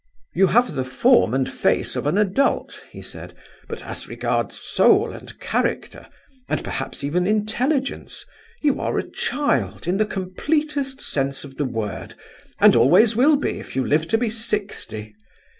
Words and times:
'You 0.33 0.47
have 0.47 0.73
the 0.73 0.83
form 0.83 1.31
and 1.35 1.47
face 1.47 1.95
of 1.95 2.07
an 2.07 2.17
adult' 2.17 2.83
he 2.89 3.03
said, 3.03 3.35
'but 3.67 3.83
as 3.83 4.07
regards 4.07 4.59
soul, 4.59 5.13
and 5.13 5.39
character, 5.39 6.07
and 6.49 6.63
perhaps 6.63 7.03
even 7.03 7.27
intelligence, 7.27 8.25
you 8.63 8.79
are 8.81 8.97
a 8.97 9.07
child 9.07 9.87
in 9.87 9.97
the 9.99 10.07
completest 10.07 11.01
sense 11.01 11.43
of 11.43 11.57
the 11.57 11.65
word, 11.65 12.15
and 12.59 12.75
always 12.75 13.15
will 13.15 13.35
be, 13.35 13.59
if 13.59 13.75
you 13.75 13.85
live 13.85 14.07
to 14.07 14.17
be 14.17 14.31
sixty. 14.31 15.13